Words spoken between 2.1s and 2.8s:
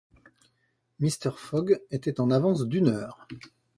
en avance